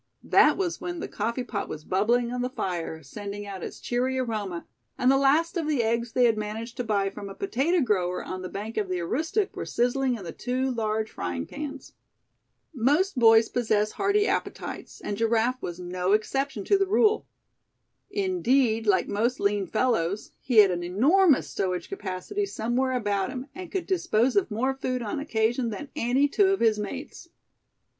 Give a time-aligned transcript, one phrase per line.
[0.23, 4.17] That was when the coffee pot was bubbling on the fire, sending out its cheery
[4.17, 4.65] aroma;
[4.97, 8.23] and the last of the eggs they had managed to buy from a potato grower
[8.23, 11.93] on the bank of the Aroostook were sizzling in the two large frying pans.
[12.73, 17.27] Most boys possess hearty appetites, and Giraffe was no exception to the rule.
[18.09, 23.71] Indeed, like most lean fellows, he had an enormous stowage capacity somewhere about him, and
[23.71, 27.29] could dispose of more food on occasion than any two of his mates.